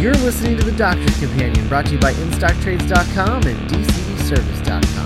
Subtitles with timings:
[0.00, 4.99] You're listening to The Doctor's Companion, brought to you by InStockTrades.com and DCBService.com.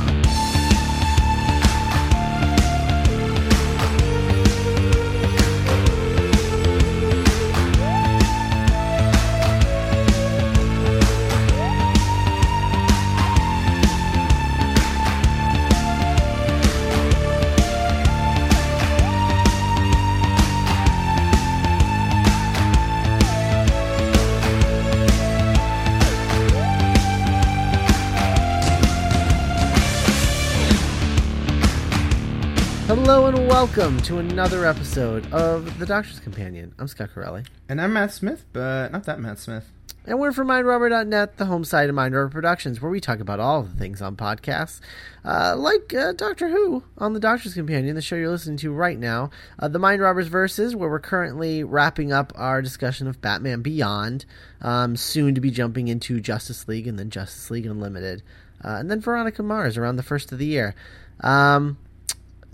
[33.25, 36.75] Hello and welcome to another episode of The Doctor's Companion.
[36.79, 37.45] I'm Scott Corelli.
[37.71, 39.73] And I'm Matt Smith, but not that Matt Smith.
[40.05, 43.63] And we're from MindRubber.net, the home site of MindRubber Productions, where we talk about all
[43.63, 44.81] the things on podcasts,
[45.25, 48.99] uh, like uh, Doctor Who on The Doctor's Companion, the show you're listening to right
[48.99, 53.63] now, uh, the Mind Robbers Verses, where we're currently wrapping up our discussion of Batman
[53.63, 54.27] Beyond,
[54.61, 58.23] um, soon to be jumping into Justice League and then Justice League Unlimited,
[58.63, 60.75] uh, and then Veronica Mars around the first of the year.
[61.21, 61.79] Um,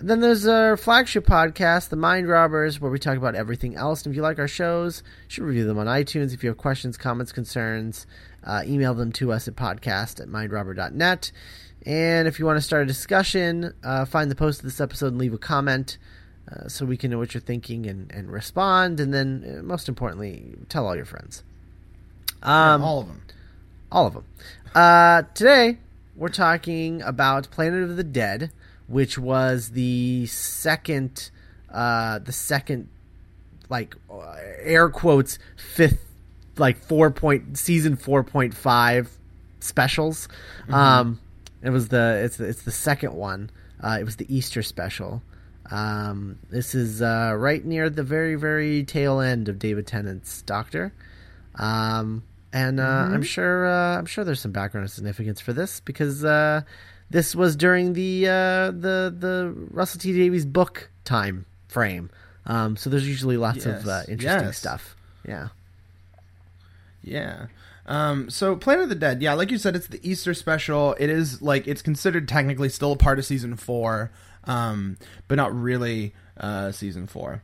[0.00, 4.04] then there's our flagship podcast, The Mind Robbers, where we talk about everything else.
[4.04, 6.32] And if you like our shows, you should review them on iTunes.
[6.32, 8.06] If you have questions, comments, concerns,
[8.42, 11.32] uh, email them to us at podcast at mindrubber.net.
[11.84, 15.08] And if you want to start a discussion, uh, find the post of this episode
[15.08, 15.98] and leave a comment
[16.50, 19.00] uh, so we can know what you're thinking and, and respond.
[19.00, 21.42] And then, uh, most importantly, tell all your friends.
[22.42, 23.22] Um, yeah, all of them.
[23.92, 24.24] All of them.
[24.74, 25.78] Uh, today,
[26.16, 28.50] we're talking about Planet of the Dead
[28.90, 31.30] which was the second,
[31.72, 32.88] uh, the second,
[33.68, 36.04] like uh, air quotes fifth,
[36.58, 39.08] like four point season four point five
[39.60, 40.28] specials.
[40.62, 40.74] Mm-hmm.
[40.74, 41.20] Um,
[41.62, 43.50] it was the it's the, it's the second one.
[43.82, 45.22] Uh, it was the Easter special.
[45.70, 50.92] Um, this is uh, right near the very very tail end of David Tennant's Doctor.
[51.54, 53.14] Um, and uh, mm-hmm.
[53.14, 56.62] I'm sure uh, I'm sure there's some background significance for this because uh,
[57.10, 62.10] this was during the uh, the the Russell T Davies book time frame.
[62.46, 63.82] Um, so there's usually lots yes.
[63.82, 64.58] of uh, interesting yes.
[64.58, 64.96] stuff.
[65.26, 65.48] Yeah.
[67.02, 67.46] Yeah.
[67.86, 70.94] Um, so Planet of the Dead, yeah, like you said, it's the Easter special.
[70.98, 74.10] It is like it's considered technically still a part of season four,
[74.44, 74.96] um,
[75.28, 77.42] but not really uh, season four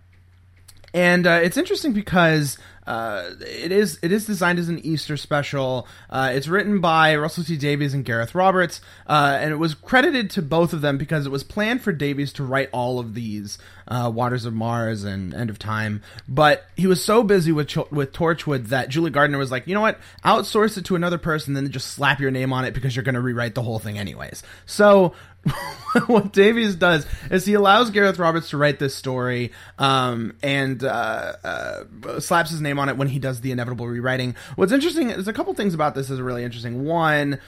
[0.96, 2.56] and uh, it's interesting because
[2.86, 5.86] uh, it is it is designed as an Easter special.
[6.08, 10.30] Uh, it's written by Russell T Davies and Gareth Roberts, uh, and it was credited
[10.30, 13.58] to both of them because it was planned for Davies to write all of these
[13.88, 17.90] uh, Waters of Mars and End of Time, but he was so busy with Ch-
[17.90, 21.54] with Torchwood that Julie Gardner was like, you know what, outsource it to another person,
[21.54, 23.98] then just slap your name on it because you're going to rewrite the whole thing
[23.98, 24.42] anyways.
[24.64, 25.14] So
[26.06, 31.84] what Davies does is he allows Gareth Roberts to write this story um, and uh,
[32.20, 34.34] slaps his name on it when he does the inevitable rewriting.
[34.56, 36.84] What's interesting is a couple things about this is really interesting.
[36.84, 37.38] One,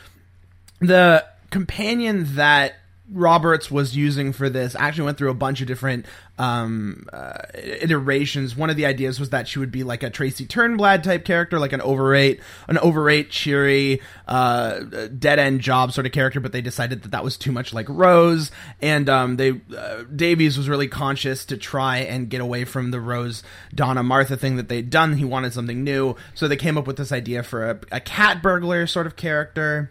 [0.81, 2.75] the companion that
[3.11, 6.05] Roberts was using for this actually went through a bunch of different
[6.39, 8.55] um, uh, iterations.
[8.57, 11.59] One of the ideas was that she would be like a Tracy Turnblad type character,
[11.59, 14.81] like an overweight, an overrate, cheery, uh,
[15.19, 16.41] dead end job sort of character.
[16.41, 20.59] But they decided that that was too much like Rose, and um, they uh, Davies
[20.59, 23.43] was really conscious to try and get away from the Rose
[23.75, 25.17] Donna Martha thing that they'd done.
[25.17, 28.43] He wanted something new, so they came up with this idea for a, a cat
[28.43, 29.91] burglar sort of character.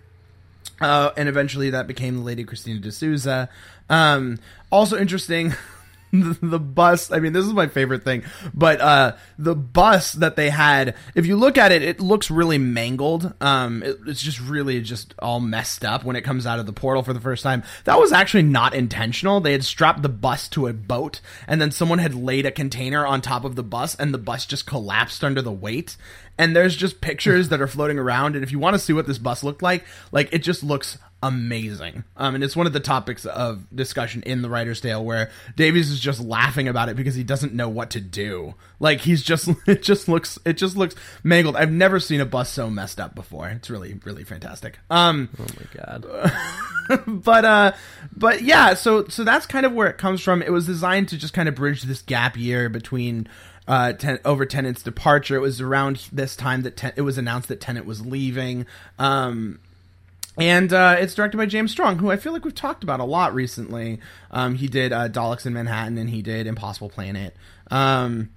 [0.80, 3.50] Uh, and eventually that became the Lady Christina de Souza.
[3.90, 4.40] Um,
[4.72, 5.54] also interesting.
[6.42, 8.24] the, bus i mean this is my favorite thing
[8.54, 12.58] but uh the bus that they had if you look at it it looks really
[12.58, 13.34] mangled.
[13.42, 16.74] Um it, it's just really just all messed up when it comes out of the
[16.74, 17.64] portal for the first time.
[17.86, 19.40] That was actually not intentional.
[19.40, 23.06] They had strapped the bus to a boat and then someone had laid a container
[23.06, 25.98] on top of the bus and the bus just collapsed under the weight.
[26.38, 29.08] And there's just pictures that are floating around and if you want to see what
[29.08, 32.04] this bus looked like like it just looks amazing.
[32.16, 35.90] Um and it's one of the topics of discussion in the writer's tale where davies
[35.90, 38.54] is just laughing about it because he doesn't know what to do.
[38.80, 41.56] Like he's just it just looks it just looks mangled.
[41.56, 43.50] I've never seen a bus so messed up before.
[43.50, 44.78] It's really really fantastic.
[44.90, 47.04] Um oh my god.
[47.08, 47.72] but uh
[48.16, 50.42] but yeah so so that's kind of where it comes from.
[50.42, 53.28] It was designed to just kind of bridge this gap year between
[53.68, 55.36] uh, ten, over Tennant's departure.
[55.36, 58.66] It was around this time that Ten- it was announced that Tenant was leaving.
[58.98, 59.60] Um,
[60.38, 63.06] and uh, it's directed by James Strong, who I feel like we've talked about a
[63.06, 64.00] lot recently.
[64.30, 67.36] Um, he did uh, Daleks in Manhattan, and he did Impossible Planet.
[67.72, 68.30] Um,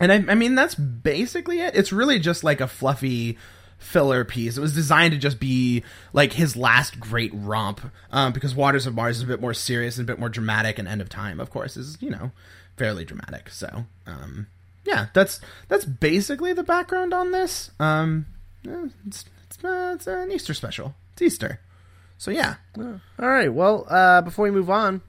[0.00, 1.76] and I, I mean, that's basically it.
[1.76, 3.38] It's really just like a fluffy
[3.78, 4.56] filler piece.
[4.56, 7.80] It was designed to just be like his last great romp,
[8.10, 10.78] um, because Waters of Mars is a bit more serious and a bit more dramatic,
[10.78, 12.32] and End of Time, of course, is you know
[12.76, 13.48] fairly dramatic.
[13.50, 14.48] So, um,
[14.84, 17.70] yeah, that's that's basically the background on this.
[17.78, 18.26] Um,
[19.06, 20.94] it's it's, uh, it's an Easter special.
[21.12, 21.60] It's Easter,
[22.18, 22.56] so yeah.
[23.18, 23.52] All right.
[23.52, 25.02] Well, uh, before we move on,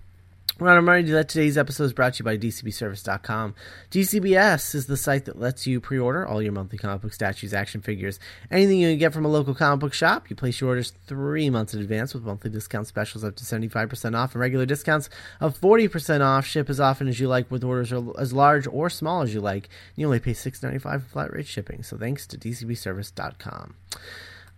[0.59, 3.55] I want to remind you that today's episode is brought to you by DCBService.com.
[3.89, 7.81] DCBS is the site that lets you pre-order all your monthly comic book statues, action
[7.81, 8.19] figures,
[8.51, 10.29] anything you can get from a local comic book shop.
[10.29, 14.15] You place your orders three months in advance with monthly discount specials up to 75%
[14.15, 15.09] off and regular discounts
[15.41, 16.45] of 40% off.
[16.45, 19.69] Ship as often as you like with orders as large or small as you like.
[19.95, 21.81] You only pay $6.95 for flat rate shipping.
[21.81, 23.73] So thanks to DCBService.com.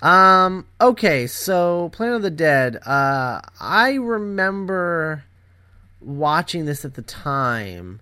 [0.05, 2.75] Um, okay, so Planet of the Dead.
[2.85, 5.25] Uh, I remember
[5.99, 8.01] watching this at the time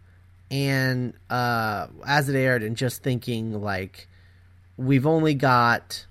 [0.51, 4.09] and uh, as it aired and just thinking like
[4.75, 6.05] we've only got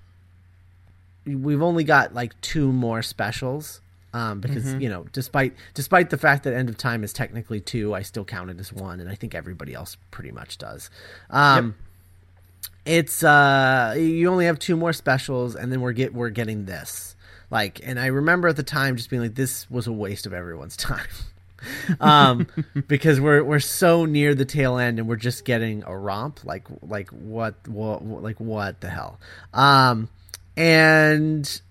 [1.27, 3.79] we've only got like two more specials
[4.15, 4.81] um, because mm-hmm.
[4.81, 8.25] you know despite despite the fact that end of time is technically two i still
[8.25, 10.89] count it as one and i think everybody else pretty much does
[11.29, 11.75] um.
[12.85, 17.15] It's uh you only have two more specials and then we're get we're getting this
[17.49, 20.33] like and i remember at the time just being like this was a waste of
[20.33, 21.07] everyone's time
[21.99, 22.47] um,
[22.87, 26.43] because we're we're so near the tail end and we're just getting a romp.
[26.43, 29.19] Like like what what like what the hell?
[29.53, 30.09] Um,
[30.55, 31.61] and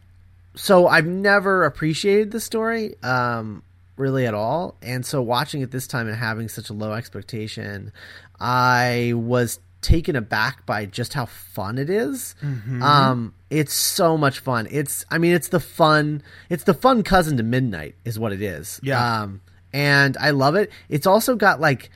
[0.54, 3.62] so I've never appreciated the story um,
[3.96, 4.76] really at all.
[4.82, 7.92] And so watching it this time and having such a low expectation,
[8.40, 12.34] I was taken aback by just how fun it is.
[12.42, 12.82] Mm-hmm.
[12.82, 14.66] Um, it's so much fun.
[14.70, 18.40] It's, I mean, it's the fun, it's the fun cousin to Midnight, is what it
[18.40, 18.80] is.
[18.82, 19.22] Yeah.
[19.22, 19.42] Um,
[19.72, 20.70] and I love it.
[20.88, 21.90] It's also got like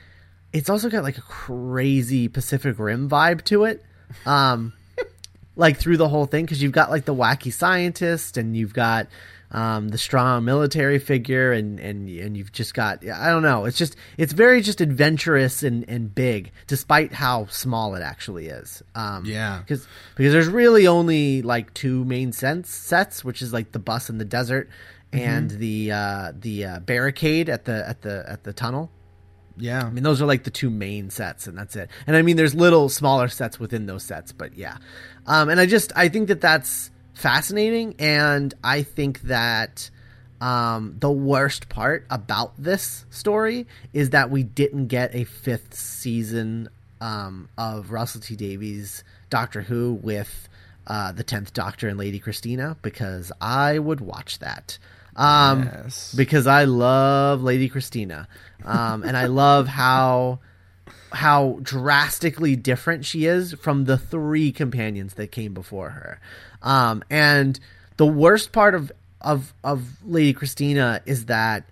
[0.53, 3.83] it's also got like a crazy Pacific Rim vibe to it.
[4.25, 4.73] Um
[5.55, 9.07] like through the whole thing cuz you've got like the wacky scientist and you've got
[9.51, 13.77] um, the strong military figure and, and and you've just got I don't know it's
[13.77, 19.23] just it's very just adventurous and, and big despite how small it actually is um,
[19.25, 23.79] yeah because because there's really only like two main sets sets which is like the
[23.79, 24.69] bus in the desert
[25.13, 25.59] and mm-hmm.
[25.59, 28.91] the uh, the uh, barricade at the at the at the tunnel.
[29.57, 31.89] Yeah, I mean those are like the two main sets, and that's it.
[32.05, 34.77] And I mean there's little smaller sets within those sets, but yeah.
[35.25, 39.89] Um, and I just I think that that's fascinating, and I think that
[40.39, 46.69] um, the worst part about this story is that we didn't get a fifth season
[47.01, 50.47] um, of Russell T Davies Doctor Who with
[50.85, 54.77] uh, the Tenth Doctor and Lady Christina because I would watch that.
[55.15, 56.13] Um, yes.
[56.15, 58.27] Because I love Lady Christina,
[58.63, 60.39] um, and I love how
[61.11, 66.19] how drastically different she is from the three companions that came before her.
[66.61, 67.59] Um, and
[67.97, 68.91] the worst part of
[69.21, 71.63] of of Lady Christina is that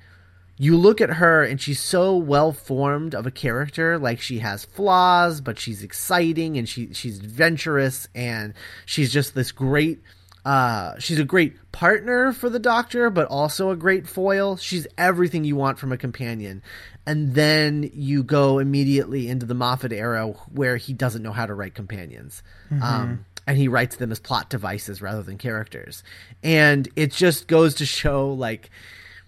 [0.57, 4.65] you look at her and she's so well formed of a character like she has
[4.65, 8.53] flaws but she's exciting and she she's adventurous and
[8.85, 9.99] she's just this great
[10.45, 14.57] uh, she's a great partner for the Doctor, but also a great foil.
[14.57, 16.61] She's everything you want from a companion.
[17.05, 21.53] And then you go immediately into the Moffat era where he doesn't know how to
[21.53, 22.41] write companions.
[22.71, 22.83] Mm-hmm.
[22.83, 26.03] Um, and he writes them as plot devices rather than characters.
[26.41, 28.71] And it just goes to show, like,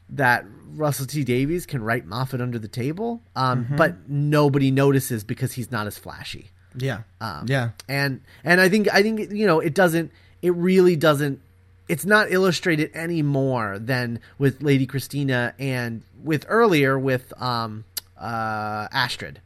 [0.09, 3.75] that Russell T Davies can write Moffat under the table, um, mm-hmm.
[3.75, 6.49] but nobody notices because he's not as flashy.
[6.77, 10.11] Yeah, um, yeah, and and I think I think you know it doesn't
[10.41, 11.41] it really doesn't
[11.87, 17.85] it's not illustrated any more than with Lady Christina and with earlier with um,
[18.17, 19.41] uh, Astrid.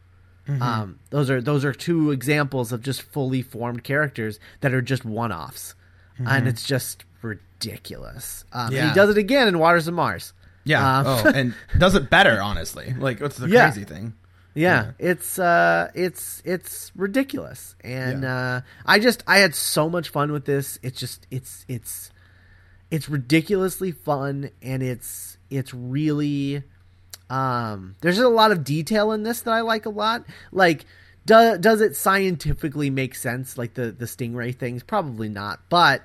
[0.47, 0.61] Mm-hmm.
[0.61, 5.05] Um, those are those are two examples of just fully formed characters that are just
[5.05, 5.75] one offs,
[6.15, 6.27] mm-hmm.
[6.27, 8.43] and it's just ridiculous.
[8.51, 8.89] Um, yeah.
[8.89, 10.33] he does it again in Waters of Mars.
[10.63, 10.99] Yeah.
[10.99, 12.93] Um, oh, and does it better, honestly.
[12.97, 13.69] Like, what's the yeah.
[13.69, 14.13] crazy thing?
[14.53, 17.75] Yeah, yeah, it's uh it's it's ridiculous.
[17.81, 20.77] And uh I just I had so much fun with this.
[20.83, 22.11] It's just it's it's
[22.91, 26.63] it's ridiculously fun and it's it's really
[27.29, 30.25] um there's a lot of detail in this that I like a lot.
[30.51, 30.85] Like
[31.25, 34.83] does does it scientifically make sense like the the stingray things?
[34.83, 36.03] Probably not, but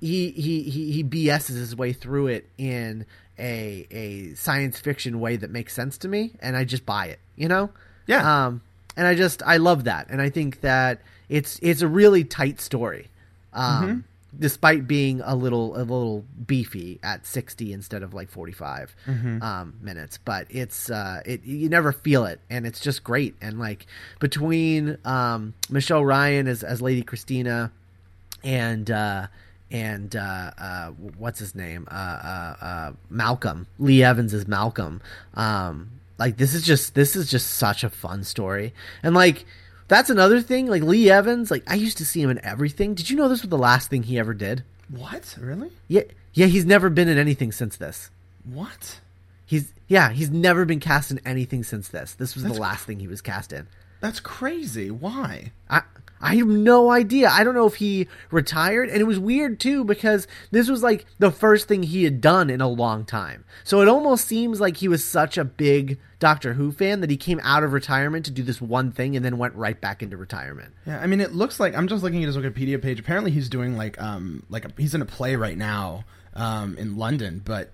[0.00, 3.06] he he he, he BS's his way through it in
[3.38, 7.18] a a science fiction way that makes sense to me, and I just buy it.
[7.36, 7.70] You know?
[8.06, 8.46] Yeah.
[8.46, 8.62] Um,
[8.96, 12.60] and I just I love that, and I think that it's it's a really tight
[12.60, 13.08] story,
[13.52, 14.00] um, mm-hmm.
[14.38, 19.42] Despite being a little a little beefy at sixty instead of like forty five mm-hmm.
[19.42, 20.18] um, minutes.
[20.18, 23.34] But it's uh, it you never feel it, and it's just great.
[23.40, 23.86] And like
[24.20, 27.72] between um, Michelle Ryan as as Lady Christina
[28.44, 29.26] and uh,
[29.70, 30.86] and uh, uh,
[31.18, 31.86] what's his name?
[31.90, 33.66] Uh, uh, uh, Malcolm.
[33.78, 35.00] Lee Evans is Malcolm.
[35.34, 39.44] Um, like this is just this is just such a fun story, and like
[39.88, 40.66] That's another thing.
[40.66, 42.94] Like Lee Evans, like I used to see him in everything.
[42.94, 44.64] Did you know this was the last thing he ever did?
[44.88, 45.36] What?
[45.40, 45.70] Really?
[45.88, 46.02] Yeah,
[46.34, 46.46] yeah.
[46.46, 48.10] He's never been in anything since this.
[48.44, 49.00] What?
[49.44, 50.10] He's yeah.
[50.10, 52.14] He's never been cast in anything since this.
[52.14, 53.66] This was That's the last thing he was cast in.
[54.00, 54.90] That's crazy.
[54.90, 55.52] Why?
[55.70, 55.82] I
[56.26, 57.28] I have no idea.
[57.28, 61.06] I don't know if he retired, and it was weird too because this was like
[61.20, 63.44] the first thing he had done in a long time.
[63.62, 67.16] So it almost seems like he was such a big Doctor Who fan that he
[67.16, 70.16] came out of retirement to do this one thing and then went right back into
[70.16, 70.74] retirement.
[70.84, 72.98] Yeah, I mean, it looks like I'm just looking at his Wikipedia page.
[72.98, 76.04] Apparently, he's doing like um like a, he's in a play right now
[76.34, 77.70] um in London, but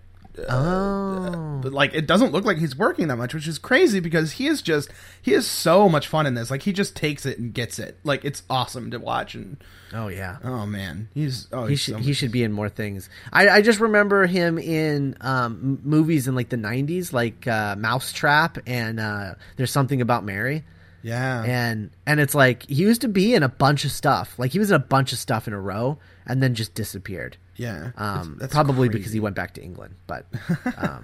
[0.49, 4.33] Oh, but like it doesn't look like he's working that much, which is crazy because
[4.33, 6.51] he is just he is so much fun in this.
[6.51, 7.99] Like he just takes it and gets it.
[8.05, 9.63] Like it's awesome to watch and
[9.93, 10.39] oh yeah.
[10.43, 13.09] oh man, he's oh He he's should so he should be in more things.
[13.33, 18.59] I, I just remember him in um, movies in like the '90s, like uh, Mousetrap
[18.67, 20.65] and uh, There's Something About Mary.
[21.03, 24.53] yeah and and it's like he used to be in a bunch of stuff like
[24.53, 27.91] he was in a bunch of stuff in a row and then just disappeared yeah
[27.97, 28.99] um That's probably crazy.
[28.99, 30.27] because he went back to england but
[30.79, 31.03] um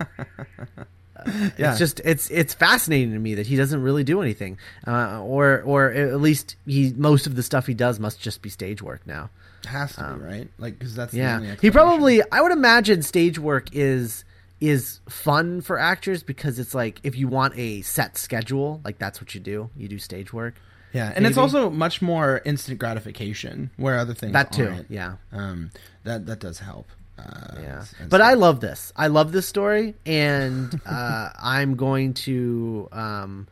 [1.56, 1.70] Yeah.
[1.70, 5.62] it's just it's it's fascinating to me that he doesn't really do anything uh or
[5.62, 9.04] or at least he most of the stuff he does must just be stage work
[9.06, 9.28] now.
[9.66, 10.48] Has to be right?
[10.58, 11.36] Like because that's the yeah.
[11.38, 14.24] only he probably i would imagine stage work is
[14.60, 19.20] is fun for actors because it's like if you want a set schedule like that's
[19.20, 19.70] what you do.
[19.76, 20.54] You do stage work
[20.92, 24.90] yeah and it's also much more instant gratification where other things that too aren't.
[24.90, 25.16] yeah.
[25.32, 25.70] Um
[26.04, 26.88] that that does help.
[27.18, 28.92] Uh, Yeah, but I love this.
[28.94, 33.48] I love this story, and uh, I'm going to um,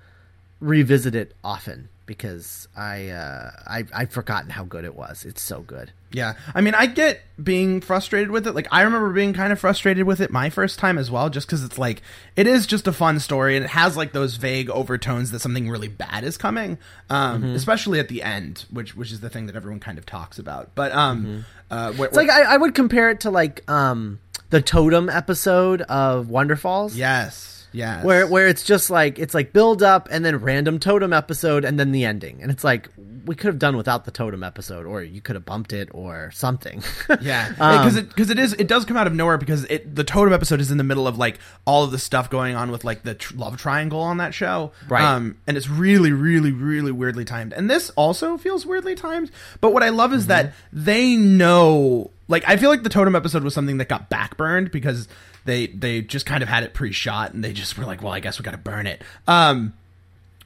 [0.61, 5.25] revisit it often because I, uh, I I've forgotten how good it was.
[5.25, 5.91] It's so good.
[6.13, 8.55] Yeah, I mean, I get being frustrated with it.
[8.55, 11.47] Like, I remember being kind of frustrated with it my first time as well, just
[11.49, 12.01] because it's like
[12.37, 15.69] it is just a fun story and it has like those vague overtones that something
[15.69, 16.79] really bad is coming,
[17.11, 17.55] um, Mm-hmm.
[17.55, 20.71] especially at the end, which which is the thing that everyone kind of talks about.
[20.75, 22.03] But um, uh, wh- Mm-hmm.
[22.05, 24.21] It's like I, I would compare it to like um,
[24.51, 26.93] the Totem episode of Wonderfalls.
[26.97, 31.13] yes, yes, Where, where it's just like it's like build up and then random totem
[31.13, 32.89] episode and then the ending and it's like
[33.25, 36.31] we could have done without the totem episode or you could have bumped it or
[36.33, 36.81] something
[37.21, 39.95] Yeah, Um, because it because it is it does come out of nowhere because it
[39.97, 42.71] the totem episode is in the middle of like all of the stuff going on
[42.71, 45.03] with like the tr- love triangle on that show, Right.
[45.03, 47.53] Um, and it's really, really, really weirdly timed.
[47.53, 49.31] And this also feels weirdly timed.
[49.61, 52.11] But what I love is that they know.
[52.29, 55.09] Like, I feel like the totem episode was something that got backburned because
[55.45, 58.21] they they just kind of had it pre-shot and they just were like, well, I
[58.21, 59.03] guess we got to burn it.
[59.27, 59.75] Um,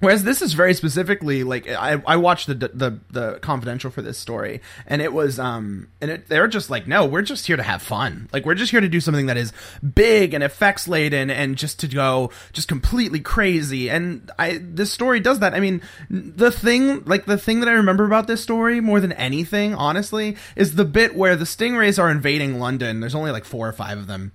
[0.00, 4.16] Whereas this is very specifically like I, I watched the, the the confidential for this
[4.18, 7.62] story and it was um and it, they're just like no we're just here to
[7.62, 8.28] have fun.
[8.32, 9.52] Like we're just here to do something that is
[9.94, 13.90] big and effects laden and just to go just completely crazy.
[13.90, 15.52] And I this story does that.
[15.52, 19.12] I mean the thing like the thing that I remember about this story more than
[19.12, 23.00] anything honestly is the bit where the stingrays are invading London.
[23.00, 24.32] There's only like four or five of them.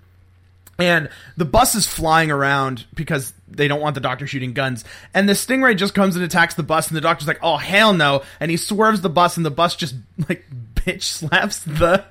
[0.78, 4.84] And the bus is flying around because they don't want the doctor shooting guns.
[5.14, 7.94] And the stingray just comes and attacks the bus, and the doctor's like, "Oh hell
[7.94, 9.96] no!" And he swerves the bus, and the bus just
[10.30, 10.46] like
[10.76, 12.06] bitch slaps the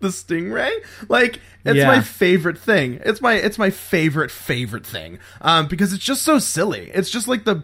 [0.00, 0.70] the stingray.
[1.08, 1.86] Like it's Yeah.
[1.86, 3.00] my favorite thing.
[3.04, 5.18] It's my it's my favorite favorite thing.
[5.40, 6.90] Um, because it's just so silly.
[6.92, 7.62] It's just like the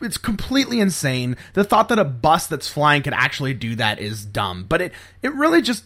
[0.00, 1.36] it's completely insane.
[1.54, 4.92] The thought that a bus that's flying could actually do that is dumb, but it
[5.22, 5.84] it really just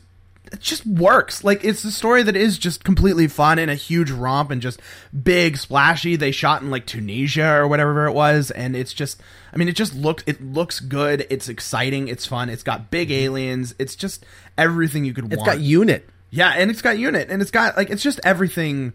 [0.53, 1.43] it just works.
[1.43, 4.81] Like it's a story that is just completely fun and a huge romp and just
[5.23, 6.17] big splashy.
[6.17, 9.21] They shot in like Tunisia or whatever it was, and it's just
[9.53, 11.27] I mean it just looks it looks good.
[11.31, 12.09] It's exciting.
[12.09, 12.49] It's fun.
[12.49, 13.25] It's got big mm-hmm.
[13.25, 13.75] aliens.
[13.79, 14.25] It's just
[14.59, 15.49] everything you could it's want.
[15.49, 18.93] It's got UNIT Yeah, and it's got UNIT, and it's got like it's just everything.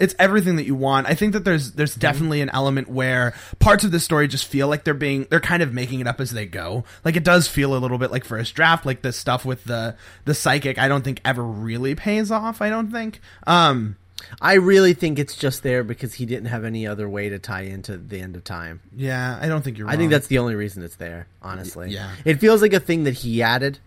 [0.00, 1.06] It's everything that you want.
[1.06, 4.66] I think that there's there's definitely an element where parts of the story just feel
[4.66, 6.84] like they're being they're kind of making it up as they go.
[7.04, 9.96] Like it does feel a little bit like first draft, like the stuff with the
[10.24, 10.78] the psychic.
[10.78, 12.62] I don't think ever really pays off.
[12.62, 13.20] I don't think.
[13.46, 13.96] Um,
[14.40, 17.62] I really think it's just there because he didn't have any other way to tie
[17.62, 18.80] into the end of time.
[18.94, 19.88] yeah, I don't think you're.
[19.88, 21.90] I think that's the only reason it's there, honestly.
[21.90, 22.10] yeah.
[22.24, 23.78] It feels like a thing that he added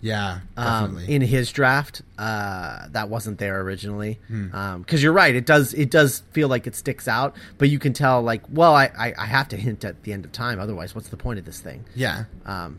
[0.00, 4.18] yeah, um, in his draft uh, that wasn't there originally.
[4.28, 4.78] Hmm.
[4.78, 7.92] Because you're right, it does it does feel like it sticks out, but you can
[7.92, 10.94] tell like, well, I, I, I have to hint at the end of time, otherwise,
[10.94, 11.84] what's the point of this thing?
[11.94, 12.78] yeah, Um,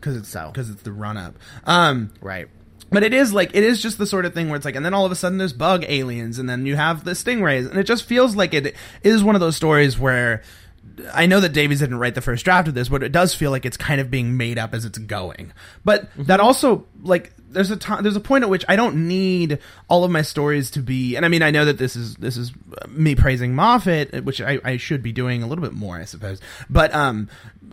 [0.00, 0.50] because it's so.
[0.52, 1.34] because it's the run up.
[1.64, 2.48] Um, right.
[2.92, 4.84] But it is like it is just the sort of thing where it's like, and
[4.84, 7.78] then all of a sudden there's bug aliens, and then you have the stingrays, and
[7.78, 10.42] it just feels like it is one of those stories where
[11.12, 13.50] I know that Davies didn't write the first draft of this, but it does feel
[13.50, 15.52] like it's kind of being made up as it's going.
[15.84, 19.58] But that also like there's a time there's a point at which I don't need
[19.88, 22.36] all of my stories to be and I mean I know that this is this
[22.36, 22.52] is
[22.88, 26.40] me praising Moffat, which I, I should be doing a little bit more, I suppose.
[26.68, 27.28] But um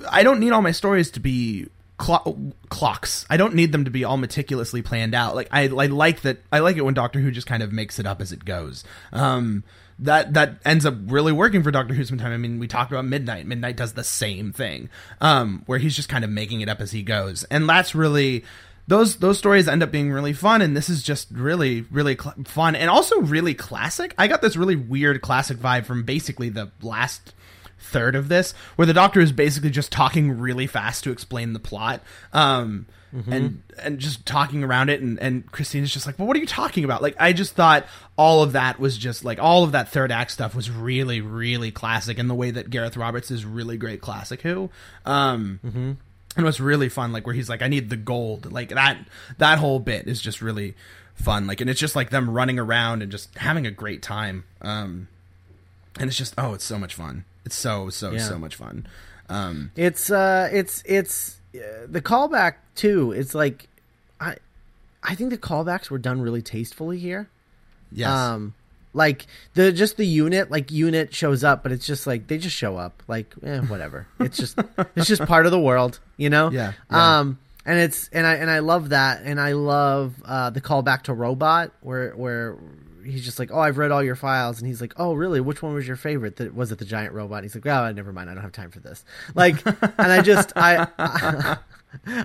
[0.09, 1.67] I don't need all my stories to be
[1.97, 3.25] clo- clocks.
[3.29, 5.35] I don't need them to be all meticulously planned out.
[5.35, 6.39] Like I, I like that.
[6.51, 8.83] I like it when Doctor Who just kind of makes it up as it goes.
[9.11, 9.63] Um,
[9.99, 12.33] that that ends up really working for Doctor Who sometimes.
[12.33, 13.45] I mean, we talked about Midnight.
[13.45, 14.89] Midnight does the same thing,
[15.21, 18.43] um, where he's just kind of making it up as he goes, and that's really
[18.87, 20.61] those those stories end up being really fun.
[20.61, 24.13] And this is just really really cl- fun and also really classic.
[24.17, 27.33] I got this really weird classic vibe from basically the last
[27.79, 31.59] third of this, where the Doctor is basically just talking really fast to explain the
[31.59, 32.01] plot.
[32.33, 32.85] Um,
[33.15, 33.31] Mm-hmm.
[33.31, 36.45] and and just talking around it and and Christina's just like well what are you
[36.45, 37.85] talking about like I just thought
[38.17, 41.71] all of that was just like all of that third act stuff was really really
[41.71, 44.69] classic in the way that Gareth Roberts is really great classic Who
[45.05, 45.91] um Mm-hmm.
[46.35, 48.97] and what's really fun like where he's like I need the gold like that
[49.37, 50.75] that whole bit is just really
[51.15, 54.43] fun like and it's just like them running around and just having a great time
[54.61, 55.07] um
[55.97, 58.19] and it's just oh it's so much fun it's so so Yeah.
[58.19, 58.85] so much fun
[59.29, 61.36] um It's uh, it's it's
[61.89, 63.11] the callback too.
[63.11, 63.67] It's like
[64.19, 64.35] I,
[65.03, 67.29] I think the callbacks were done really tastefully here.
[67.91, 68.53] yes Um,
[68.93, 72.55] like the just the UNIT, like UNIT shows up, but it's just like they just
[72.55, 74.07] show up, like eh, whatever.
[74.19, 74.57] it's just
[74.95, 76.49] it's just part of the world, you know.
[76.51, 77.19] Yeah, yeah.
[77.19, 81.03] Um, and it's and I and I love that, and I love uh, the callback
[81.03, 82.57] to Robot, where where
[83.07, 85.39] he's just like, oh, I've read all your files, and he's like, oh, really?
[85.41, 86.35] Which one was your favorite?
[86.37, 87.43] That was it the giant robot?
[87.43, 89.03] he's like, oh, never mind, I don't have time for this.
[89.35, 91.57] Like, and I just I.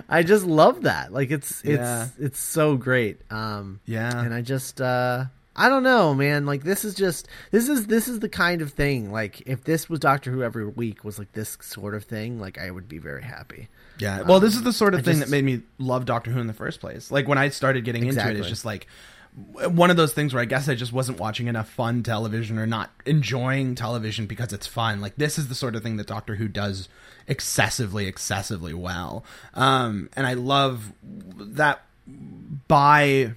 [0.09, 1.13] I just love that.
[1.13, 2.07] Like it's it's Yeah.
[2.19, 3.21] it's so great.
[3.31, 4.23] Um Yeah.
[4.23, 5.25] and I just uh
[5.55, 6.45] I don't know, man.
[6.45, 9.11] Like this is just this is this is the kind of thing.
[9.11, 12.59] Like if this was Doctor Who every week was like this sort of thing, like
[12.59, 13.69] I would be very happy.
[13.99, 14.23] Yeah.
[14.23, 16.39] Well, this is the sort of I thing just- that made me love Doctor Who
[16.39, 17.09] in the first place.
[17.09, 18.87] Like when I started getting into it, it's just like
[19.35, 22.67] one of those things where I guess I just wasn't watching enough fun television or
[22.67, 25.01] not enjoying television because it's fun.
[25.01, 26.87] Like this is the sort of thing that Doctor Who does
[27.27, 29.23] excessively, excessively well.
[29.55, 31.81] Um, and I love that
[32.67, 33.33] by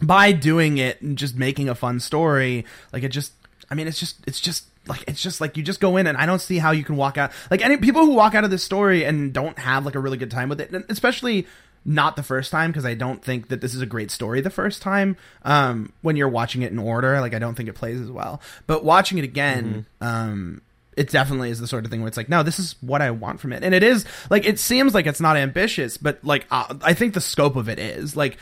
[0.00, 3.32] by doing it and just making a fun story, like it just
[3.70, 6.16] I mean it's just it's just like it's just like you just go in and
[6.16, 8.50] I don't see how you can walk out like any people who walk out of
[8.50, 11.46] this story and don't have like a really good time with it, especially
[11.84, 14.50] not the first time because I don't think that this is a great story the
[14.50, 15.16] first time.
[15.44, 18.40] Um, when you're watching it in order, like I don't think it plays as well.
[18.66, 20.62] But watching it again, um,
[20.96, 23.10] it definitely is the sort of thing where it's like, no, this is what I
[23.10, 26.46] want from it, and it is like it seems like it's not ambitious, but like
[26.50, 28.36] uh, I think the scope of it is like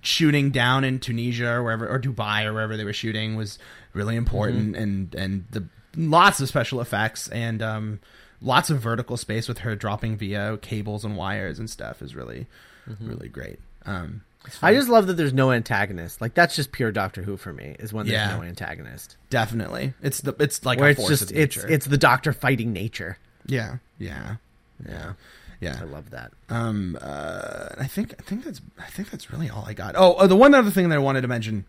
[0.00, 3.58] shooting down in Tunisia or wherever or Dubai or wherever they were shooting was
[3.92, 8.00] really important, and and the lots of special effects and um,
[8.42, 12.46] lots of vertical space with her dropping via cables and wires and stuff is really
[13.00, 13.60] really great.
[13.86, 14.22] Um,
[14.60, 16.20] I just love that there's no antagonist.
[16.20, 17.76] Like that's just pure Doctor Who for me.
[17.78, 18.36] Is when there's Yeah.
[18.36, 19.16] no antagonist.
[19.30, 22.72] definitely it's the it's like Where a it's force just it's it's the Doctor fighting
[22.72, 23.18] nature.
[23.46, 24.36] yeah yeah
[24.88, 25.12] Yeah,
[25.60, 26.32] yeah I love that.
[26.48, 29.94] Um, uh, I think I think that's I think that's really all I got.
[29.96, 31.64] Oh, uh, the one other thing that I wanted to mention.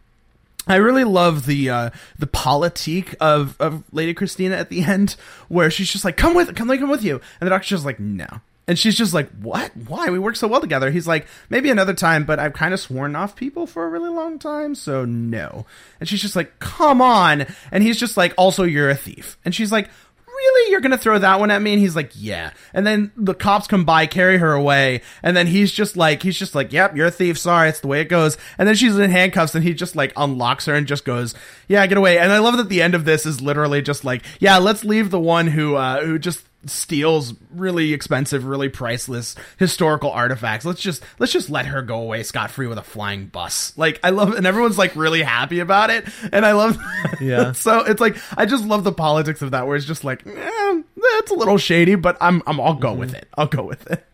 [0.67, 5.15] I really love the uh, the politique of, of Lady Christina at the end,
[5.49, 7.99] where she's just like, "Come with, come, come with you," and the doctor's just like,
[7.99, 8.27] "No,"
[8.67, 9.75] and she's just like, "What?
[9.75, 10.09] Why?
[10.09, 13.15] We work so well together." He's like, "Maybe another time, but I've kind of sworn
[13.15, 15.65] off people for a really long time, so no."
[15.99, 19.53] And she's just like, "Come on," and he's just like, "Also, you're a thief," and
[19.53, 19.89] she's like,
[20.35, 21.73] really you're gonna throw that one at me?
[21.73, 22.51] And he's like yeah.
[22.73, 26.37] And then the cops come by carry her away and then he's just like he's
[26.37, 28.37] just like yep you're a thief sorry it's the way it goes.
[28.57, 31.35] And then she's in handcuffs and he just like unlocks her and just goes
[31.67, 32.17] yeah get away.
[32.17, 35.11] And i love that the end of this is literally just like yeah let's leave
[35.11, 41.03] the one who uh who just steals really expensive really priceless historical artifacts let's just
[41.19, 44.47] let's just let her go away scot-free with a flying bus like i love and
[44.47, 46.77] everyone's like really happy about it and i love
[47.21, 47.51] Yeah.
[47.51, 50.81] so it's like I just love the politics of that, where it's just like, eh,
[51.17, 53.27] that's a little shady, but I'm, I'm, I'll go with it.
[53.37, 54.05] I'll go with it.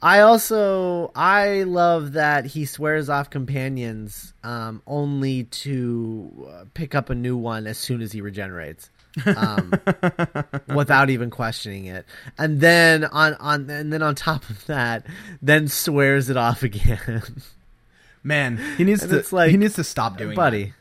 [0.00, 7.10] I also I love that he swears off companions um, only to uh, pick up
[7.10, 8.90] a new one as soon as he regenerates,
[9.26, 9.72] um,
[10.74, 12.06] without even questioning it.
[12.36, 15.06] And then on on and then on top of that,
[15.42, 17.22] then swears it off again,
[18.22, 19.34] Man, he needs And to.
[19.34, 20.74] like, he needs to stop doing, buddy.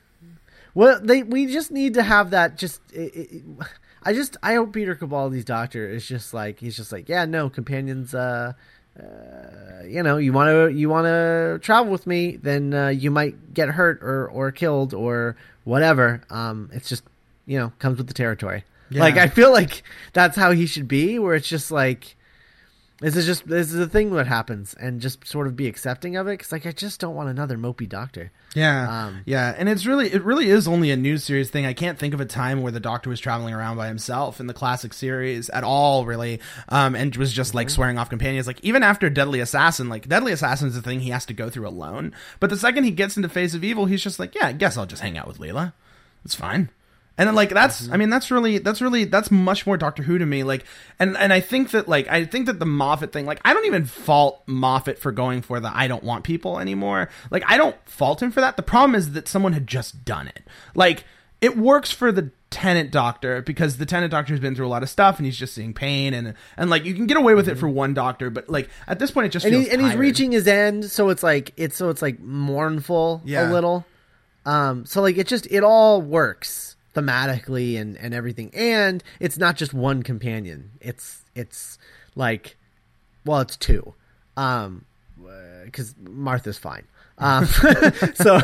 [0.74, 2.58] Well, they we just need to have that.
[2.58, 3.44] Just it, it,
[4.04, 7.50] I just I hope Peter Capaldi's doctor is just like he's just like yeah no
[7.50, 8.14] companions.
[8.14, 8.54] uh
[9.00, 13.12] uh, you know, you want to you want to travel with me, then uh, you
[13.12, 16.22] might get hurt or or killed or whatever.
[16.32, 17.04] Um, it's just
[17.48, 18.64] you know comes with the territory.
[18.90, 19.02] Yeah.
[19.02, 19.82] Like I feel like
[20.14, 21.18] that's how he should be.
[21.18, 22.16] Where it's just like
[23.00, 26.16] this is just this is a thing that happens, and just sort of be accepting
[26.16, 26.32] of it.
[26.32, 28.32] Because like I just don't want another mopey doctor.
[28.56, 31.68] Yeah, Um, yeah, and it's really, it really is only a news series thing.
[31.68, 34.48] I can't think of a time where the Doctor was traveling around by himself in
[34.48, 38.48] the classic series at all, really, um, and was just like swearing off companions.
[38.48, 41.52] Like even after Deadly Assassin, like Deadly Assassin is a thing he has to go
[41.52, 42.16] through alone.
[42.40, 44.76] But the second he gets into Face of Evil, he's just like, yeah, I guess
[44.76, 45.74] I'll just hang out with Leela.
[46.26, 46.72] It's fine.
[47.18, 50.18] And then like that's I mean that's really that's really that's much more Doctor Who
[50.20, 50.66] to me like
[51.00, 53.66] and and I think that like I think that the Moffat thing like I don't
[53.66, 57.10] even fault Moffat for going for the I don't want people anymore.
[57.32, 58.56] Like I don't fault him for that.
[58.56, 60.44] The problem is that someone had just done it.
[60.76, 61.06] Like
[61.42, 64.82] it works for the Tennant Doctor because the Tennant Doctor has been through a lot
[64.84, 67.50] of stuff and he's just seeing pain and and like you can get away with
[67.50, 69.82] it for one Doctor but like at this point it just and, feels he, and
[69.82, 73.50] he's reaching his end so it's like it's so it's like mournful Yeah.
[73.50, 73.86] a little.
[74.46, 78.52] Um so like it just it all works thematically and and everything.
[78.54, 80.72] And it's not just one companion.
[80.82, 81.78] It's it's
[82.16, 82.58] like
[83.26, 83.94] well it's two.
[84.36, 84.86] Um
[85.66, 86.86] because martha's fine.
[87.18, 87.46] Um
[88.16, 88.40] so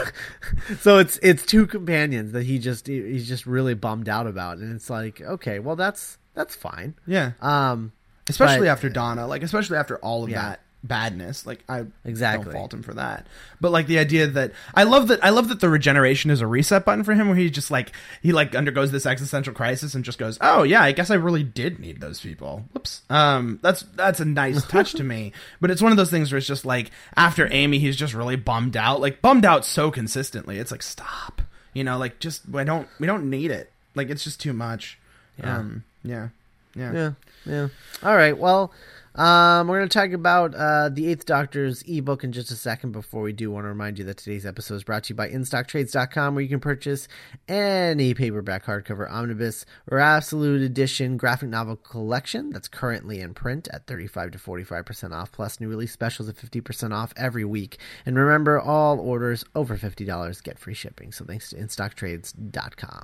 [0.80, 4.58] so it's it's two companions that he just he- he's just really bummed out about.
[4.60, 6.96] And it's like okay well that's that's fine.
[7.06, 7.32] Yeah.
[7.42, 7.92] Um
[8.30, 10.42] especially But- after Donna, like especially after all of Yeah.
[10.42, 11.46] that badness.
[11.46, 12.46] Like I Exactly.
[12.46, 13.26] don't fault him for that.
[13.62, 16.48] But like the idea that I love that I love that the regeneration is a
[16.48, 17.92] reset button for him, where he just like
[18.22, 21.44] he like undergoes this existential crisis and just goes, oh yeah, I guess I really
[21.44, 22.66] did need those people.
[22.74, 23.02] Whoops.
[23.10, 25.32] Um, that's that's a nice touch to me.
[25.62, 28.36] But it's one of those things where it's just like after Amy, he's just really
[28.36, 30.58] bummed out, like bummed out so consistently.
[30.58, 31.42] It's like stop,
[31.74, 33.72] you know, like just I don't we don't need it.
[33.96, 35.00] Like it's just too much.
[35.40, 35.58] Yeah.
[35.58, 36.28] Um, yeah.
[36.76, 36.94] Yeah.
[36.94, 37.12] Yeah,
[37.46, 37.68] yeah.
[38.02, 38.38] All right.
[38.38, 38.74] Well,
[39.16, 42.94] um, we're going to talk about uh, the Eighth Doctor's ebook in just a second.
[42.94, 45.30] Before we do, want to remind you that today's episode is brought to you by
[45.30, 47.08] InStockTrades.com, where you can purchase
[47.48, 53.86] any paperback, hardcover, omnibus, or absolute edition graphic novel collection that's currently in print at
[53.86, 57.78] 35 to 45% off, plus new release specials at 50% off every week.
[58.08, 61.12] And remember, all orders over $50 get free shipping.
[61.12, 63.04] So thanks to InStockTrades.com.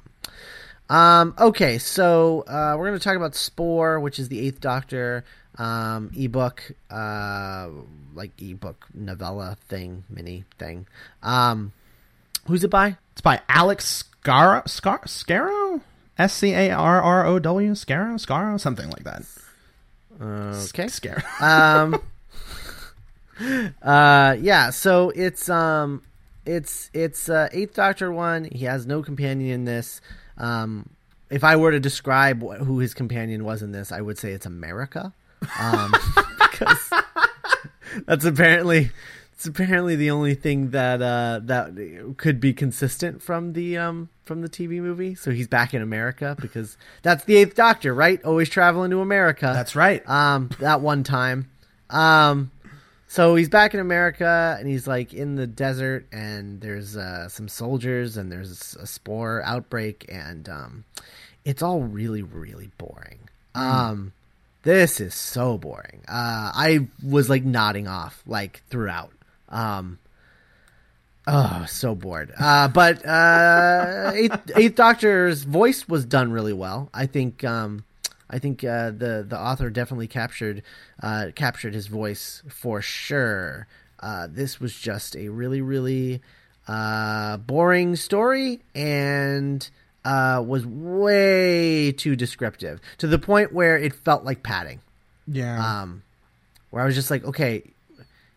[0.89, 5.23] Um, okay, so uh, we're going to talk about Spore, which is the Eighth Doctor
[5.57, 7.69] um, ebook, uh,
[8.13, 10.87] like ebook novella thing, mini thing.
[11.21, 11.73] Um,
[12.47, 12.97] who's it by?
[13.11, 15.81] It's by Alex Scar Scar Scarrow?
[16.17, 19.23] S C A R R O W Scarrow Scarrow something like that.
[20.21, 20.85] Okay.
[20.85, 21.41] Scarrow.
[21.41, 22.01] um,
[23.81, 24.69] uh, yeah.
[24.71, 26.01] So it's um,
[26.45, 28.45] it's it's uh, Eighth Doctor one.
[28.45, 30.01] He has no companion in this.
[30.39, 30.89] Um,
[31.29, 34.31] if I were to describe wh- who his companion was in this, I would say
[34.31, 35.13] it's America.
[35.59, 35.93] Um,
[36.39, 36.89] because
[38.05, 38.91] that's apparently
[39.33, 44.41] it's apparently the only thing that uh, that could be consistent from the um, from
[44.41, 45.15] the TV movie.
[45.15, 48.21] So he's back in America because that's the Eighth Doctor, right?
[48.25, 49.51] Always traveling to America.
[49.53, 50.07] That's right.
[50.09, 51.49] Um, that one time.
[51.89, 52.51] Um,
[53.09, 57.47] so he's back in America and he's like in the desert and there's uh, some
[57.47, 60.83] soldiers and there's a spore outbreak and um,
[61.43, 63.17] it's all really really boring.
[63.55, 64.13] Um,
[64.61, 66.03] this is so boring.
[66.07, 69.11] Uh, I was like nodding off like throughout.
[69.49, 69.97] Um,
[71.25, 72.31] oh, so bored.
[72.39, 76.91] Uh, but uh, Eighth, Eighth Doctor's voice was done really well.
[76.93, 77.43] I think.
[77.43, 77.85] Um,
[78.29, 80.61] I think uh, the the author definitely captured
[81.01, 83.67] uh, captured his voice for sure.
[83.99, 86.21] Uh, this was just a really really
[86.67, 89.69] uh, boring story and
[90.05, 94.79] uh, was way too descriptive to the point where it felt like padding.
[95.27, 95.81] yeah.
[95.81, 96.03] Um,
[96.69, 97.63] where I was just like, okay,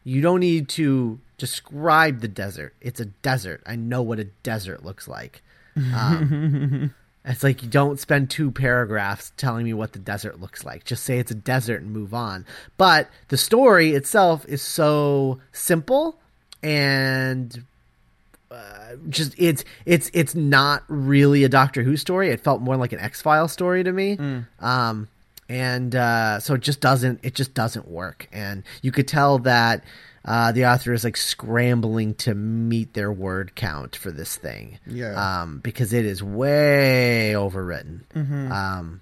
[0.05, 2.75] you don't need to describe the desert.
[2.81, 3.63] It's a desert.
[3.67, 5.43] I know what a desert looks like.
[5.77, 10.85] Um, it's like you don't spend two paragraphs telling me what the desert looks like.
[10.85, 12.45] Just say it's a desert and move on.
[12.77, 16.19] But the story itself is so simple
[16.63, 17.65] and
[18.51, 22.31] uh, just it's it's it's not really a Doctor Who story.
[22.31, 24.19] It felt more like an X File story to me.
[24.61, 25.09] Um,
[25.49, 28.29] and uh, so it just doesn't it just doesn't work.
[28.33, 29.85] And you could tell that
[30.25, 34.79] uh, the author is like scrambling to meet their word count for this thing.
[34.87, 35.43] Yeah.
[35.43, 38.03] Um, because it is way overwritten.
[38.51, 39.01] Um,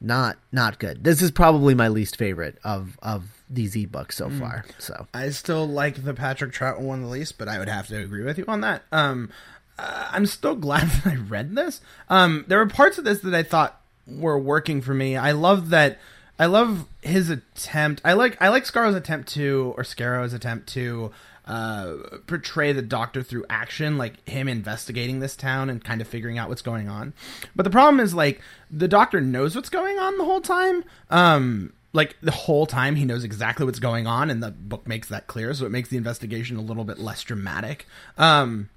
[0.00, 1.02] not not good.
[1.02, 4.64] This is probably my least favorite of of these ebooks so far.
[4.78, 7.96] So I still like the Patrick Trout one the least, but I would have to
[7.98, 8.82] agree with you on that.
[8.92, 9.30] Um,
[9.78, 11.80] uh, I'm still glad that I read this.
[12.08, 15.16] Um, there were parts of this that I thought were working for me.
[15.16, 15.98] I love that.
[16.38, 18.00] I love his attempt.
[18.04, 21.10] I like I like Scarrow's attempt to, or Scarrow's attempt to,
[21.46, 21.94] uh,
[22.26, 26.48] portray the Doctor through action, like him investigating this town and kind of figuring out
[26.48, 27.12] what's going on.
[27.56, 30.84] But the problem is like the Doctor knows what's going on the whole time.
[31.10, 35.08] Um, like the whole time he knows exactly what's going on and the book makes
[35.08, 37.86] that clear so it makes the investigation a little bit less dramatic
[38.18, 38.68] um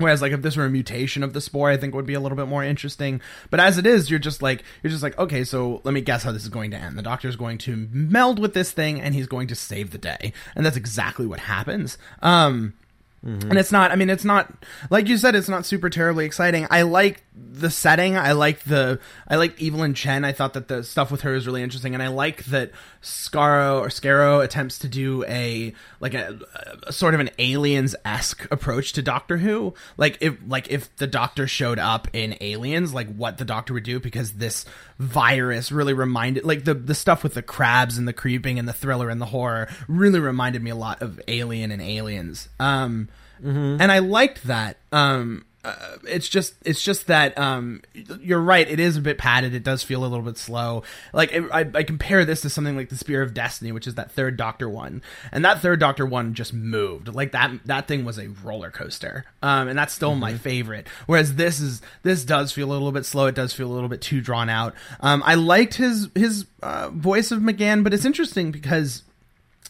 [0.00, 2.14] whereas like if this were a mutation of the spore i think it would be
[2.14, 3.20] a little bit more interesting.
[3.50, 6.22] But as it is you're just like you're just like okay so let me guess
[6.24, 6.98] how this is going to end.
[6.98, 10.32] The doctor's going to meld with this thing and he's going to save the day.
[10.56, 11.98] And that's exactly what happens.
[12.22, 12.74] Um
[13.22, 14.50] and it's not i mean it's not
[14.88, 16.66] like you said it's not super terribly exciting.
[16.70, 18.16] I like the setting.
[18.16, 20.24] I like the i like evelyn chen.
[20.24, 21.92] I thought that the stuff with her is really interesting.
[21.92, 22.70] And i like that
[23.02, 26.38] Scarrow or Scarrow attempts to do a like a,
[26.86, 31.46] a sort of an aliens-esque approach to doctor who like if like if the doctor
[31.46, 34.66] showed up in aliens like what the doctor would do because this
[34.98, 38.72] virus really reminded like the the stuff with the crabs and the creeping and the
[38.72, 43.08] thriller and the horror really reminded me a lot of alien and aliens um
[43.42, 44.76] and I liked that.
[44.92, 48.66] Um, uh, it's just it's just that um, you're right.
[48.66, 49.54] It is a bit padded.
[49.54, 50.84] It does feel a little bit slow.
[51.12, 54.10] Like I, I compare this to something like the Spear of Destiny, which is that
[54.10, 57.14] third Doctor one, and that third Doctor one just moved.
[57.14, 60.88] Like that that thing was a roller coaster, um, and that's still my favorite.
[61.06, 63.26] Whereas this is this does feel a little bit slow.
[63.26, 64.74] It does feel a little bit too drawn out.
[65.00, 69.02] Um, I liked his his uh, voice of McGann, but it's interesting because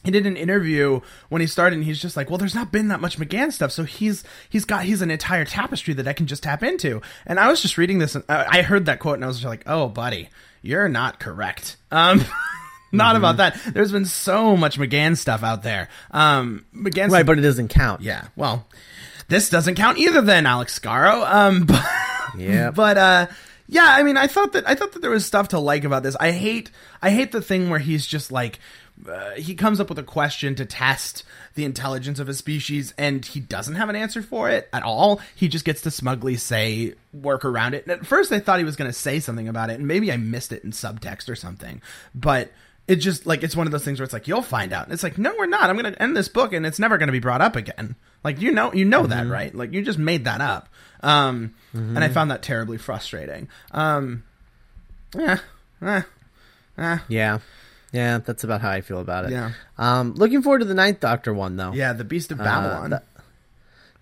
[0.05, 2.89] he did an interview when he started and he's just like well there's not been
[2.89, 6.27] that much mcgann stuff so he's he's got he's an entire tapestry that i can
[6.27, 7.03] just tap into.
[7.27, 9.47] And i was just reading this and i heard that quote and i was just
[9.49, 10.29] like oh buddy
[10.63, 11.77] you're not correct.
[11.91, 12.23] Um
[12.93, 13.59] not about that.
[13.73, 15.89] There's been so much mcgann stuff out there.
[16.11, 18.01] Um mcgann Right, but it doesn't count.
[18.01, 18.67] yeah well
[19.29, 21.85] this doesn't count either then alex Scarrow um but
[22.39, 22.71] Yeah.
[22.71, 23.27] but uh
[23.69, 26.03] yeah i mean i thought that i thought that there was stuff to like about
[26.03, 26.17] this.
[26.19, 26.71] I hate
[27.03, 28.59] i hate the thing where he's just like
[29.09, 31.23] uh, he comes up with a question to test
[31.55, 35.21] the intelligence of a species and he doesn't have an answer for it at all.
[35.35, 37.85] He just gets to smugly say work around it.
[37.85, 40.13] And at first i thought he was going to say something about it and maybe
[40.13, 41.81] i missed it in subtext or something.
[42.15, 42.53] But
[42.89, 44.85] it just like it's one of those things where it's like you'll find out.
[44.85, 45.71] And it's like no we're not.
[45.71, 47.97] I'm going to end this book and it's never going to be brought up again.
[48.25, 49.55] Like you know you know that right?
[49.55, 50.69] Like you just made that up.
[51.03, 53.49] Um and i found that terribly frustrating.
[53.73, 54.25] Um
[55.17, 55.39] yeah
[55.83, 56.03] eh,
[56.79, 56.99] eh.
[57.09, 57.39] Yeah.
[57.93, 59.31] Yeah, that's about how I feel about it.
[59.33, 59.51] Yeah.
[59.79, 61.73] Um, looking forward to the Ninth Doctor one, though.
[61.73, 63.05] yeah the beast of Uh, babylon that-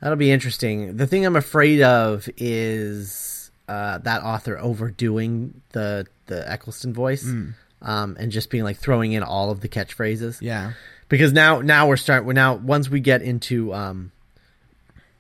[0.00, 0.96] that'll be interesting.
[0.96, 7.54] The thing I'm afraid of is uh, that author overdoing the the Eccleston voice, Mm.
[7.82, 10.38] um, and just being like throwing in all of the catchphrases.
[10.40, 10.72] yeah
[11.08, 12.26] because now now we're starting.
[12.26, 14.12] We're now once we get into um,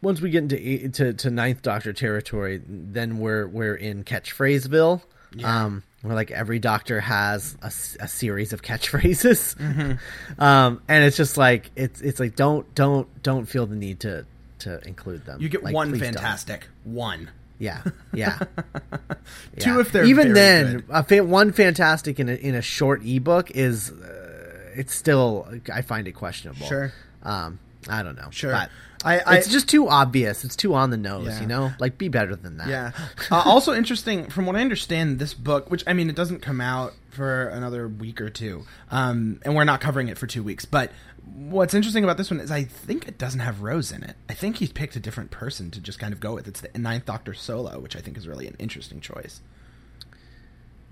[0.02, 5.00] once we get into to, to Ninth Doctor territory, then we're we're in catchphraseville.
[5.42, 9.92] Um, where like every doctor has a series of catchphrases, Mm-hmm.
[10.42, 14.24] um, and it's just like it's it's like don't don't don't feel the need to
[14.60, 15.40] to include them.
[15.40, 16.14] you get Like, one please don't.
[16.14, 17.82] fantastic one Yeah,
[18.12, 18.38] yeah.
[19.58, 19.80] Two Yeah.
[19.80, 23.90] if they're even then, a fa- one fantastic in a in a short ebook is
[23.90, 26.66] uh, it's still I find it questionable.
[26.66, 26.92] Sure.
[27.22, 27.58] Um,
[27.88, 28.28] I don't know.
[28.30, 28.52] Sure.
[28.52, 28.70] But
[29.04, 30.44] I- I- it's just too obvious.
[30.44, 31.26] It's too on the nose.
[31.28, 31.40] Yeah.
[31.40, 32.68] You know, like be better than that.
[32.68, 32.92] Yeah.
[33.30, 36.60] Uh, also interesting, from what I understand, this book, which I mean, it doesn't come
[36.60, 40.64] out for another week or two, um, and we're not covering it for two weeks.
[40.64, 40.92] But
[41.34, 44.16] what's interesting about this one is I think it doesn't have Rose in it.
[44.30, 46.48] I think he's picked a different person to just kind of go with.
[46.48, 49.40] It's the Ninth Doctor solo, which I think is really an interesting choice.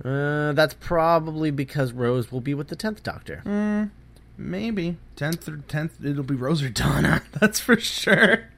[0.04, 3.42] Uh, that's probably because Rose will be with the tenth Doctor.
[3.46, 3.90] Mm.
[4.38, 7.22] Maybe tenth or tenth, it'll be Rose or Donna.
[7.40, 8.48] That's for sure.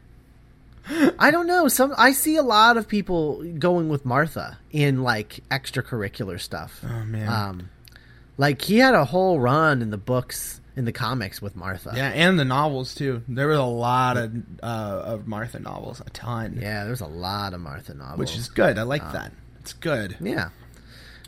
[1.18, 1.68] I don't know.
[1.68, 6.82] Some I see a lot of people going with Martha in like extracurricular stuff.
[6.82, 7.28] Oh man.
[7.28, 7.70] Um,
[8.38, 11.92] like he had a whole run in the books in the comics with Martha.
[11.94, 13.22] yeah, and the novels too.
[13.28, 16.58] There was a lot of uh, of Martha novels, a ton.
[16.60, 18.18] Yeah, there's a lot of Martha novels.
[18.18, 18.78] which is good.
[18.78, 19.32] I like that.
[19.60, 20.16] It's good.
[20.20, 20.48] yeah.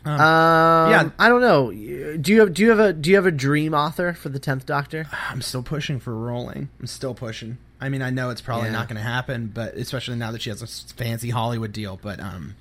[0.05, 1.09] Um, Um, yeah.
[1.19, 1.71] I don't know.
[2.17, 4.39] Do you have do you have a do you have a dream author for the
[4.39, 5.07] tenth Doctor?
[5.29, 6.69] I'm still pushing for Rowling.
[6.79, 7.57] I'm still pushing.
[7.79, 8.73] I mean, I know it's probably Yeah.
[8.73, 11.99] not going to happen, but especially now that she has a fancy Hollywood deal.
[12.01, 12.55] But um,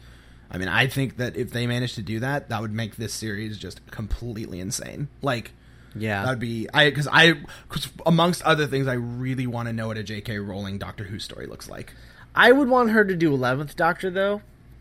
[0.50, 3.12] I mean, I think that if they manage to do that, that would make this
[3.14, 5.09] series just completely insane.
[5.22, 5.53] Like,
[5.94, 7.35] Yeah, that'd be I because I
[7.68, 10.38] cause amongst other things, I really want to know what a J.K.
[10.38, 11.94] Rowling Doctor Who story looks like.
[12.35, 14.40] I would want her to do eleventh Doctor though,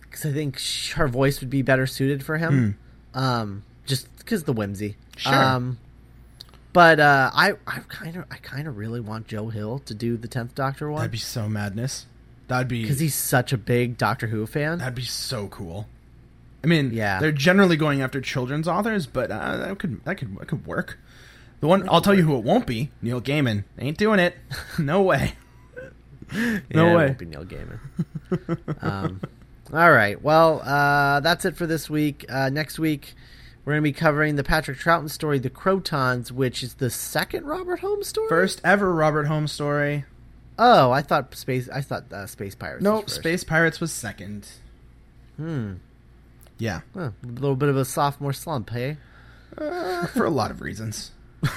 [0.10, 2.78] because I think sh- her voice would be better suited for him.
[3.14, 4.96] Um, just because the whimsy.
[5.18, 5.34] Sure.
[5.34, 5.80] Um,
[6.74, 10.18] but uh, I I kind of I kind of really want Joe Hill to do
[10.18, 12.06] the tenth Doctor one That'd be so madness.
[12.48, 14.78] That'd be because he's such a big Doctor Who fan.
[14.80, 15.88] That'd be so cool.
[16.64, 17.20] I mean, Yeah.
[17.20, 21.00] they're generally going after children's authors, but uh, that could that could that could work.
[21.62, 22.90] The one I'll tell you who it won't be.
[23.02, 24.36] Neil Gaiman ain't doing it.
[24.80, 25.34] No way.
[26.32, 27.06] Yeah, No it way.
[27.08, 27.80] won't be Neil Gaiman.
[28.84, 29.22] um,
[29.74, 30.22] all right.
[30.22, 32.26] Well, uh, that's it for this week.
[32.30, 33.14] Uh, next week,
[33.66, 37.46] we're going to be covering the Patrick Troughton story, The Krotons, which is the second
[37.46, 38.30] Robert Holmes story.
[38.30, 40.06] First ever Robert Holmes story.
[40.58, 41.70] Oh, I thought space.
[41.70, 42.84] I thought uh, Space Pirates.
[42.84, 43.16] No, was first.
[43.16, 44.48] Space Pirates was second.
[45.38, 45.74] Hmm.
[46.58, 48.98] Yeah, Huh, a little bit of a sophomore slump, hey.
[49.58, 51.12] uh, for a lot of reasons.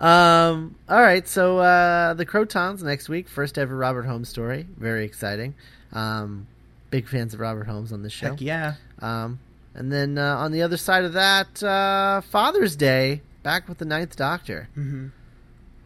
[0.00, 0.74] Um.
[0.88, 1.28] All right.
[1.28, 4.66] So uh, the Krotons next week, first ever Robert Holmes story.
[4.78, 5.54] Very exciting.
[5.92, 6.46] Um,
[6.94, 8.30] big fans of Robert Holmes on the show.
[8.30, 8.74] Heck yeah.
[9.00, 9.40] Um,
[9.74, 13.84] and then uh, on the other side of that, uh, Father's Day, back with the
[13.84, 14.68] Ninth Doctor.
[14.74, 15.06] hmm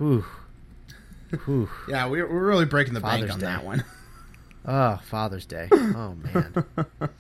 [0.03, 0.23] Ooh.
[1.49, 1.71] Ooh.
[1.89, 3.47] Yeah, we're, we're really breaking the bank Father's on Day.
[3.47, 3.85] that one.
[4.71, 5.67] Oh, Father's Day.
[5.73, 6.53] Oh man,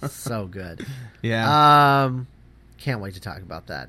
[0.06, 0.84] so good.
[1.22, 2.02] yeah.
[2.04, 2.26] Um,
[2.76, 3.88] can't wait to talk about that.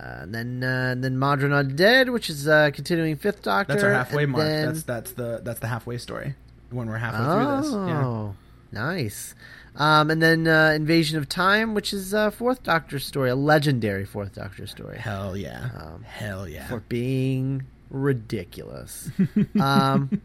[0.00, 3.74] Uh, and then, uh, and then Mawdryn Undead, which is uh, continuing Fifth Doctor.
[3.74, 4.44] that's our halfway and mark.
[4.44, 6.34] then- That's that's the that's the halfway story.
[6.70, 7.72] When we're halfway through this.
[7.90, 8.32] Yeah.
[8.74, 9.34] Nice.
[9.76, 14.04] Um, and then uh, Invasion of Time, which is a Fourth Doctor story, a legendary
[14.04, 14.98] Fourth Doctor story.
[14.98, 15.70] Hell yeah.
[15.76, 16.68] Um, Hell yeah.
[16.68, 19.10] for being ridiculous.
[19.60, 20.20] um,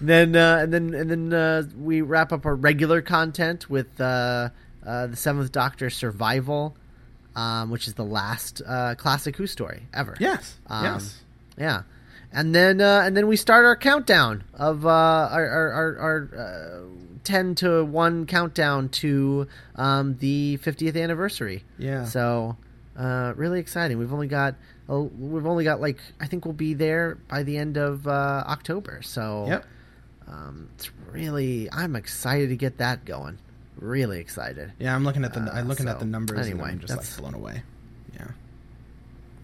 [0.00, 4.48] then uh, and then and then uh, we wrap up our regular content with uh,
[4.84, 6.76] uh, the Seventh Doctor Survival,
[7.36, 10.16] um, which is the last uh, classic Who story ever.
[10.18, 10.58] yes.
[10.66, 11.22] Um, yes.
[11.58, 11.82] Yeah,
[12.36, 16.38] and then uh, and then we start our countdown of uh, our our, our, our
[16.38, 16.80] uh,
[17.24, 21.64] ten to one countdown to um, the fiftieth anniversary.
[21.78, 22.04] Yeah.
[22.04, 22.56] So
[22.96, 23.98] uh, really exciting.
[23.98, 24.54] We've only got
[24.88, 28.44] oh, we've only got like I think we'll be there by the end of uh,
[28.46, 29.00] October.
[29.02, 29.64] So Yep.
[30.28, 33.38] um, it's really I'm excited to get that going.
[33.78, 34.72] Really excited.
[34.78, 36.96] Yeah, I'm looking at the Uh, I'm looking at the numbers anyway, and I'm just
[36.96, 37.62] like blown away.
[38.14, 38.28] Yeah.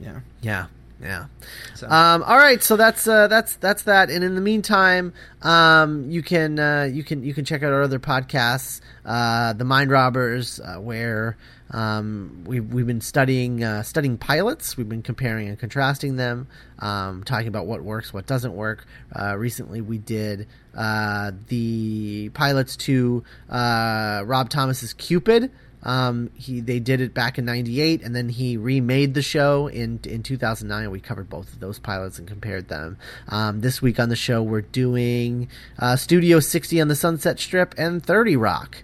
[0.01, 0.21] Yeah.
[0.41, 0.67] Yeah.
[1.03, 1.27] Yeah.
[1.75, 4.09] So Um, all right, so that's uh, that's that's that.
[4.09, 5.13] And in the meantime,
[5.43, 9.65] um, you can uh, you can you can check out our other podcasts, uh, the
[9.65, 11.37] Mind Robbers, uh, where
[11.73, 14.77] um, we we've been studying uh, studying pilots.
[14.77, 16.47] We've been comparing and contrasting them,
[16.79, 18.87] um, talking about what works, what doesn't work.
[19.15, 25.51] Uh, recently, we did uh, the pilots to uh, Rob Thomas's Cupid.
[25.83, 30.01] Um, he they did it back in '98, and then he remade the show in
[30.05, 30.91] in 2009.
[30.91, 32.99] We covered both of those pilots and compared them.
[33.29, 37.75] Um, this week on the show, we're doing uh, Studio 60 on the Sunset Strip
[37.77, 38.83] and 30 Rock.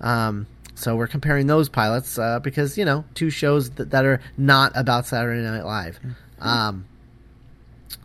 [0.00, 4.20] Um, so we're comparing those pilots uh, because you know two shows that, that are
[4.36, 5.98] not about Saturday Night Live.
[6.38, 6.84] Um,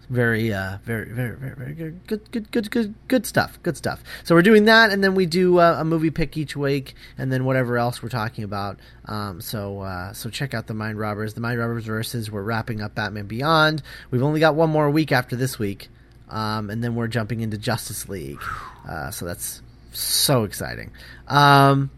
[0.10, 3.60] very, uh, very, very, very, very good, good, good, good, good, good stuff.
[3.64, 4.04] Good stuff.
[4.24, 7.32] So we're doing that, and then we do uh, a movie pick each week, and
[7.32, 8.80] then whatever else we're talking about.
[9.06, 11.34] Um, so, uh, so check out the Mind Robbers.
[11.34, 12.30] The Mind Robbers versus.
[12.30, 13.84] We're wrapping up Batman Beyond.
[14.10, 15.88] We've only got one more week after this week,
[16.30, 18.42] um, and then we're jumping into Justice League.
[18.88, 19.62] Uh, so that's
[19.94, 20.92] so exciting.
[21.28, 21.90] Um,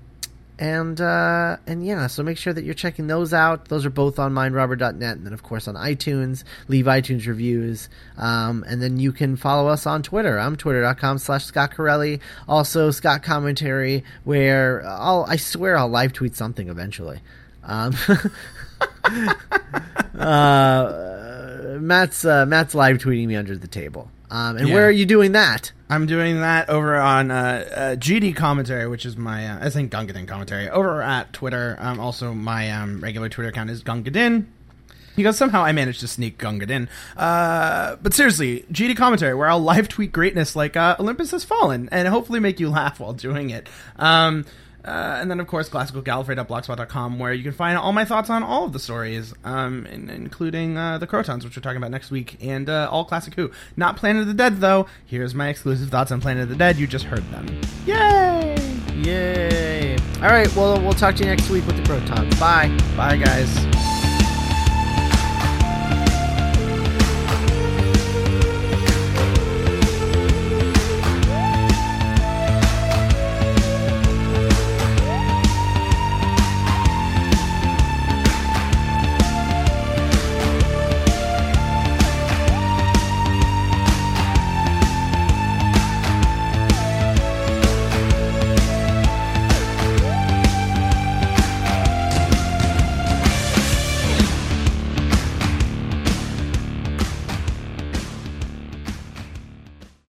[0.59, 3.69] and uh, and yeah, so make sure that you're checking those out.
[3.69, 6.43] Those are both on mindrubber.net, and then of course on iTunes.
[6.67, 10.39] Leave iTunes reviews, um, and then you can follow us on Twitter.
[10.39, 12.19] I'm twitter.com slash Scott Corelli.
[12.47, 17.19] Also Scott Commentary, where I'll I swear I'll live tweet something eventually.
[17.63, 17.95] Um,
[20.19, 24.09] uh, Matt's uh, Matt's live tweeting me under the table.
[24.33, 24.73] Um, and Yeah.
[24.73, 25.71] where are you doing that?
[25.91, 27.35] I'm doing that over on uh,
[27.75, 31.77] uh, GD commentary, which is my uh, I think Gungadin commentary over at Twitter.
[31.79, 34.45] Um, also, my um, regular Twitter account is Gungadin.
[35.15, 36.87] Because somehow I managed to sneak Gungadin.
[37.15, 41.87] Uh, but seriously, GD commentary, where I'll live tweet greatness like uh, Olympus has fallen,
[41.91, 43.69] and hopefully make you laugh while doing it.
[43.97, 44.45] Um,
[44.85, 48.65] uh, and then, of course, classicalgallifrey.blogspot.com, where you can find all my thoughts on all
[48.65, 52.37] of the stories, um, in, including uh, the Krotons, which we're talking about next week,
[52.41, 53.51] and uh, all Classic Who.
[53.77, 54.87] Not Planet of the Dead, though.
[55.05, 56.77] Here's my exclusive thoughts on Planet of the Dead.
[56.77, 57.47] You just heard them.
[57.85, 58.55] Yay!
[58.95, 59.97] Yay!
[60.17, 62.39] All right, well, we'll talk to you next week with the Krotons.
[62.39, 62.69] Bye.
[62.95, 63.72] Bye, guys.